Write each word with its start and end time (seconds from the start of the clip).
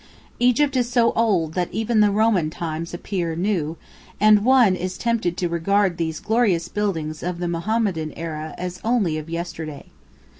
Egypt 0.39 0.75
is 0.75 0.89
so 0.89 1.11
old 1.11 1.53
that 1.53 1.71
even 1.71 1.99
the 1.99 2.09
Roman 2.09 2.49
times 2.49 2.91
appear 2.91 3.35
new, 3.35 3.77
and 4.19 4.43
one 4.43 4.75
is 4.75 4.97
tempted 4.97 5.37
to 5.37 5.47
regard 5.47 5.97
these 5.97 6.19
glorious 6.19 6.67
buildings 6.69 7.21
of 7.21 7.37
the 7.37 7.47
Mohammedan 7.47 8.11
era 8.13 8.55
as 8.57 8.81
only 8.83 9.19
of 9.19 9.29
yesterday. 9.29 9.91